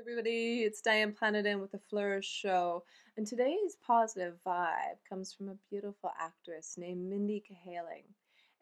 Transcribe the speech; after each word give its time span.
everybody, 0.00 0.62
it's 0.62 0.80
Diane 0.80 1.12
Planadin 1.12 1.60
with 1.60 1.72
the 1.72 1.80
Flourish 1.90 2.26
Show, 2.26 2.84
and 3.18 3.26
today's 3.26 3.76
positive 3.86 4.36
vibe 4.46 4.96
comes 5.06 5.30
from 5.30 5.50
a 5.50 5.58
beautiful 5.68 6.10
actress 6.18 6.76
named 6.78 7.06
Mindy 7.06 7.44
Kaling. 7.46 8.04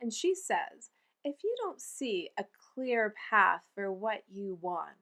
And 0.00 0.12
she 0.12 0.34
says, 0.34 0.90
if 1.22 1.36
you 1.44 1.54
don't 1.60 1.80
see 1.80 2.30
a 2.38 2.44
clear 2.74 3.14
path 3.30 3.62
for 3.72 3.92
what 3.92 4.24
you 4.28 4.58
want, 4.60 4.96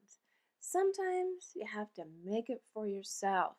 sometimes 0.59 1.53
you 1.55 1.65
have 1.65 1.91
to 1.95 2.03
make 2.23 2.51
it 2.51 2.61
for 2.71 2.85
yourself. 2.85 3.55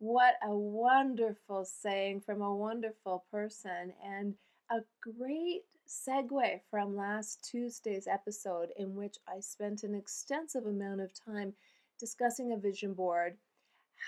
What 0.00 0.34
a 0.42 0.50
wonderful 0.50 1.64
saying 1.64 2.22
from 2.22 2.42
a 2.42 2.56
wonderful 2.56 3.26
person, 3.30 3.92
and 4.04 4.34
a 4.70 4.80
great 5.00 5.62
segue 5.88 6.60
from 6.70 6.96
last 6.96 7.44
Tuesday's 7.50 8.06
episode, 8.06 8.68
in 8.76 8.94
which 8.94 9.16
I 9.26 9.40
spent 9.40 9.82
an 9.82 9.94
extensive 9.94 10.64
amount 10.64 11.00
of 11.00 11.12
time 11.12 11.54
discussing 11.98 12.52
a 12.52 12.56
vision 12.56 12.94
board, 12.94 13.36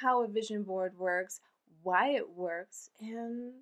how 0.00 0.22
a 0.22 0.28
vision 0.28 0.62
board 0.62 0.96
works, 0.96 1.40
why 1.82 2.10
it 2.10 2.30
works, 2.30 2.90
and 3.00 3.52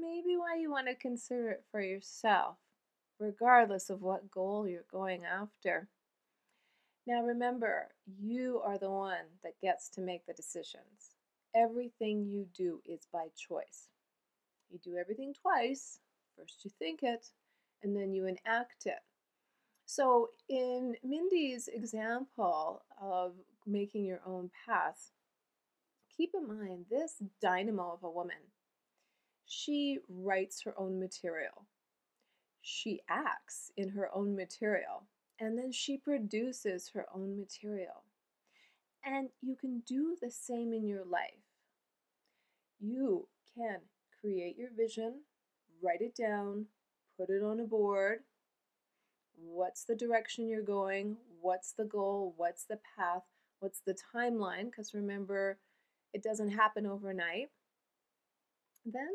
maybe 0.00 0.36
why 0.36 0.56
you 0.58 0.70
want 0.70 0.86
to 0.86 0.94
consider 0.94 1.50
it 1.50 1.64
for 1.70 1.82
yourself, 1.82 2.56
regardless 3.18 3.90
of 3.90 4.00
what 4.00 4.30
goal 4.30 4.66
you're 4.66 4.80
going 4.90 5.24
after. 5.26 5.88
Now, 7.06 7.22
remember, 7.22 7.88
you 8.18 8.62
are 8.64 8.78
the 8.78 8.90
one 8.90 9.26
that 9.44 9.60
gets 9.60 9.90
to 9.90 10.00
make 10.00 10.24
the 10.26 10.32
decisions. 10.32 11.14
Everything 11.54 12.24
you 12.24 12.46
do 12.56 12.80
is 12.86 13.06
by 13.12 13.26
choice. 13.36 13.88
You 14.70 14.78
do 14.82 14.96
everything 14.96 15.34
twice. 15.40 16.00
First, 16.36 16.64
you 16.64 16.70
think 16.78 17.02
it, 17.02 17.30
and 17.82 17.96
then 17.96 18.12
you 18.12 18.26
enact 18.26 18.86
it. 18.86 19.00
So, 19.84 20.30
in 20.48 20.96
Mindy's 21.04 21.68
example 21.68 22.82
of 23.00 23.34
making 23.66 24.04
your 24.04 24.20
own 24.26 24.50
path, 24.66 25.12
keep 26.16 26.32
in 26.34 26.48
mind 26.48 26.86
this 26.90 27.22
dynamo 27.40 27.92
of 27.92 28.02
a 28.02 28.10
woman. 28.10 28.36
She 29.46 29.98
writes 30.08 30.62
her 30.62 30.74
own 30.76 30.98
material, 30.98 31.66
she 32.60 33.00
acts 33.08 33.70
in 33.76 33.90
her 33.90 34.10
own 34.12 34.34
material, 34.34 35.04
and 35.38 35.56
then 35.56 35.70
she 35.70 35.96
produces 35.96 36.90
her 36.94 37.06
own 37.14 37.38
material. 37.38 38.02
And 39.04 39.28
you 39.40 39.54
can 39.54 39.84
do 39.86 40.16
the 40.20 40.32
same 40.32 40.72
in 40.72 40.84
your 40.84 41.04
life. 41.04 41.46
You 42.80 43.28
can 43.56 43.78
create 44.20 44.58
your 44.58 44.70
vision, 44.76 45.20
write 45.82 46.00
it 46.00 46.14
down, 46.14 46.66
put 47.18 47.30
it 47.30 47.42
on 47.42 47.60
a 47.60 47.64
board. 47.64 48.20
What's 49.36 49.84
the 49.84 49.94
direction 49.94 50.48
you're 50.48 50.62
going? 50.62 51.16
What's 51.40 51.72
the 51.72 51.84
goal? 51.84 52.34
What's 52.36 52.64
the 52.64 52.78
path? 52.96 53.22
What's 53.60 53.80
the 53.80 53.96
timeline? 54.14 54.66
Because 54.66 54.94
remember, 54.94 55.58
it 56.12 56.22
doesn't 56.22 56.50
happen 56.50 56.86
overnight. 56.86 57.50
Then 58.84 59.08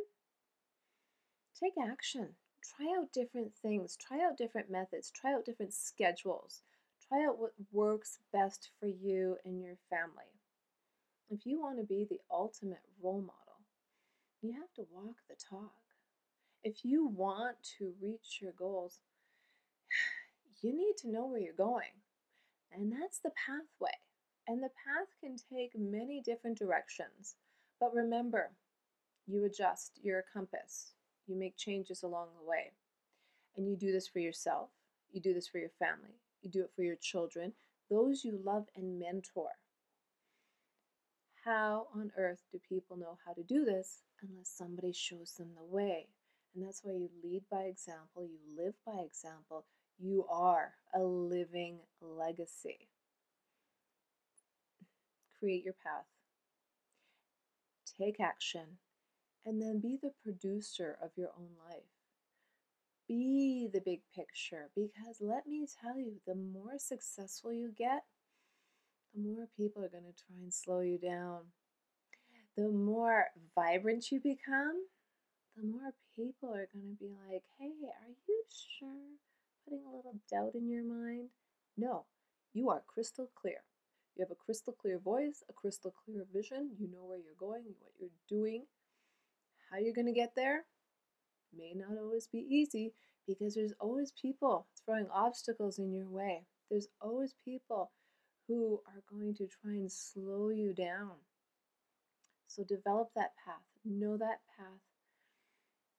take 1.59 1.73
action. 1.81 2.29
Try 2.63 2.87
out 2.97 3.11
different 3.13 3.53
things. 3.61 3.97
Try 3.97 4.23
out 4.23 4.37
different 4.37 4.69
methods. 4.69 5.11
Try 5.11 5.33
out 5.33 5.45
different 5.45 5.73
schedules. 5.73 6.61
Try 7.07 7.25
out 7.25 7.39
what 7.39 7.53
works 7.71 8.19
best 8.31 8.69
for 8.79 8.87
you 8.87 9.37
and 9.45 9.61
your 9.61 9.75
family. 9.89 10.31
If 11.29 11.45
you 11.45 11.59
want 11.59 11.77
to 11.77 11.83
be 11.83 12.05
the 12.09 12.19
ultimate 12.29 12.83
role 13.01 13.21
model, 13.21 13.59
you 14.41 14.53
have 14.53 14.73
to 14.75 14.85
walk 14.91 15.15
the 15.29 15.35
talk 15.35 15.73
if 16.63 16.83
you 16.83 17.07
want 17.07 17.55
to 17.79 17.93
reach 18.01 18.39
your 18.41 18.53
goals, 18.53 18.99
you 20.61 20.75
need 20.75 20.95
to 20.97 21.11
know 21.11 21.25
where 21.25 21.39
you're 21.39 21.53
going. 21.53 21.93
And 22.73 22.91
that's 22.91 23.19
the 23.19 23.31
pathway. 23.45 23.97
And 24.47 24.61
the 24.61 24.69
path 24.69 25.07
can 25.19 25.35
take 25.37 25.71
many 25.77 26.21
different 26.21 26.57
directions. 26.57 27.35
But 27.79 27.93
remember, 27.93 28.51
you 29.27 29.45
adjust 29.45 29.99
your 30.01 30.23
compass, 30.33 30.93
you 31.27 31.35
make 31.35 31.57
changes 31.57 32.03
along 32.03 32.27
the 32.37 32.47
way. 32.47 32.71
And 33.55 33.67
you 33.67 33.75
do 33.75 33.91
this 33.91 34.07
for 34.07 34.19
yourself, 34.19 34.69
you 35.11 35.21
do 35.21 35.33
this 35.33 35.47
for 35.47 35.57
your 35.57 35.71
family, 35.79 36.19
you 36.41 36.49
do 36.49 36.61
it 36.61 36.71
for 36.75 36.83
your 36.83 36.95
children, 36.95 37.53
those 37.89 38.23
you 38.23 38.39
love 38.43 38.67
and 38.75 38.99
mentor. 38.99 39.49
How 41.43 41.87
on 41.95 42.11
earth 42.17 42.43
do 42.51 42.59
people 42.69 42.97
know 42.97 43.17
how 43.25 43.33
to 43.33 43.43
do 43.43 43.65
this 43.65 44.03
unless 44.21 44.49
somebody 44.49 44.93
shows 44.93 45.33
them 45.37 45.49
the 45.55 45.63
way? 45.63 46.07
And 46.53 46.65
that's 46.65 46.81
why 46.83 46.93
you 46.93 47.09
lead 47.23 47.43
by 47.49 47.63
example, 47.63 48.23
you 48.23 48.39
live 48.57 48.73
by 48.85 49.01
example. 49.03 49.65
You 49.97 50.25
are 50.29 50.73
a 50.93 50.99
living 50.99 51.79
legacy. 52.01 52.89
Create 55.39 55.63
your 55.63 55.75
path, 55.83 56.05
take 57.99 58.19
action, 58.19 58.77
and 59.45 59.61
then 59.61 59.79
be 59.79 59.97
the 60.01 60.11
producer 60.23 60.97
of 61.01 61.11
your 61.15 61.29
own 61.37 61.49
life. 61.67 61.83
Be 63.07 63.67
the 63.71 63.81
big 63.81 64.01
picture 64.15 64.69
because 64.75 65.17
let 65.19 65.47
me 65.47 65.65
tell 65.81 65.97
you, 65.97 66.21
the 66.27 66.35
more 66.35 66.77
successful 66.77 67.51
you 67.51 67.71
get, 67.75 68.03
the 69.13 69.21
more 69.21 69.47
people 69.57 69.83
are 69.83 69.89
going 69.89 70.03
to 70.03 70.23
try 70.25 70.35
and 70.41 70.53
slow 70.53 70.81
you 70.81 70.97
down. 70.97 71.41
The 72.55 72.69
more 72.69 73.27
vibrant 73.55 74.11
you 74.11 74.19
become, 74.19 74.85
the 75.55 75.63
more 75.63 75.93
people 76.15 76.49
are 76.49 76.67
going 76.73 76.95
to 76.97 77.03
be 77.03 77.09
like, 77.29 77.43
hey, 77.59 77.71
are 77.83 78.15
you 78.27 78.43
sure? 78.49 79.17
Putting 79.65 79.83
a 79.85 79.95
little 79.95 80.15
doubt 80.31 80.55
in 80.55 80.69
your 80.69 80.83
mind. 80.83 81.29
No, 81.77 82.05
you 82.53 82.69
are 82.69 82.83
crystal 82.87 83.29
clear. 83.35 83.63
You 84.15 84.25
have 84.25 84.31
a 84.31 84.45
crystal 84.45 84.73
clear 84.73 84.99
voice, 84.99 85.43
a 85.49 85.53
crystal 85.53 85.93
clear 86.05 86.25
vision. 86.33 86.71
You 86.79 86.87
know 86.91 87.05
where 87.05 87.17
you're 87.17 87.33
going, 87.39 87.63
what 87.79 87.93
you're 87.99 88.09
doing, 88.27 88.65
how 89.69 89.77
you're 89.77 89.93
going 89.93 90.07
to 90.07 90.13
get 90.13 90.33
there. 90.35 90.65
May 91.55 91.73
not 91.75 91.97
always 91.97 92.27
be 92.27 92.45
easy 92.49 92.93
because 93.27 93.55
there's 93.55 93.73
always 93.79 94.11
people 94.11 94.67
throwing 94.85 95.07
obstacles 95.13 95.79
in 95.79 95.93
your 95.93 96.07
way. 96.07 96.45
There's 96.69 96.87
always 97.01 97.35
people 97.45 97.91
who 98.47 98.81
are 98.87 99.03
going 99.09 99.35
to 99.35 99.47
try 99.47 99.71
and 99.71 99.91
slow 99.91 100.49
you 100.49 100.73
down. 100.73 101.11
So 102.47 102.63
develop 102.63 103.11
that 103.15 103.31
path, 103.45 103.63
know 103.85 104.17
that 104.17 104.41
path, 104.57 104.81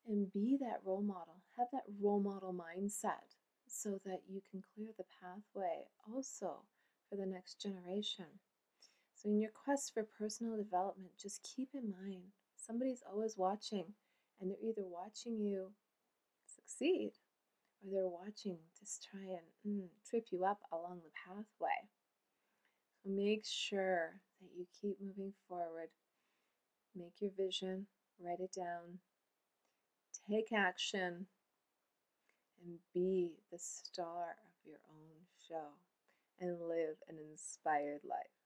and 0.07 0.33
be 0.33 0.57
that 0.61 0.81
role 0.85 1.03
model. 1.03 1.43
Have 1.57 1.69
that 1.73 1.85
role 2.01 2.21
model 2.21 2.53
mindset 2.53 3.37
so 3.69 4.01
that 4.05 4.23
you 4.29 4.43
can 4.51 4.63
clear 4.75 4.89
the 4.97 5.05
pathway 5.21 5.85
also 6.13 6.63
for 7.09 7.17
the 7.17 7.27
next 7.27 7.61
generation. 7.61 8.27
So, 9.15 9.29
in 9.29 9.41
your 9.41 9.51
quest 9.51 9.95
for 9.95 10.03
personal 10.03 10.57
development, 10.57 11.12
just 11.21 11.43
keep 11.43 11.71
in 11.75 11.91
mind 11.91 12.33
somebody's 12.57 13.03
always 13.09 13.37
watching, 13.37 13.95
and 14.41 14.51
they're 14.51 14.69
either 14.69 14.85
watching 14.85 15.41
you 15.41 15.73
succeed 16.47 17.12
or 17.83 17.91
they're 17.93 18.09
watching 18.09 18.59
to 18.79 19.09
try 19.11 19.21
and 19.21 19.83
mm, 19.83 19.89
trip 20.09 20.27
you 20.31 20.45
up 20.45 20.61
along 20.73 21.01
the 21.05 21.11
pathway. 21.27 21.89
So, 23.03 23.11
make 23.11 23.45
sure 23.45 24.21
that 24.41 24.51
you 24.57 24.67
keep 24.81 25.01
moving 25.01 25.33
forward. 25.49 25.91
Make 26.95 27.15
your 27.21 27.31
vision, 27.37 27.87
write 28.21 28.41
it 28.41 28.53
down, 28.53 28.99
take 30.31 30.53
action, 30.53 31.27
and 32.65 32.78
be 32.94 33.33
the 33.50 33.59
star 33.59 34.37
of 34.44 34.66
your 34.66 34.78
own 34.91 35.27
show 35.49 35.75
and 36.41 36.60
live 36.69 36.97
an 37.09 37.16
inspired 37.31 38.00
life. 38.09 38.42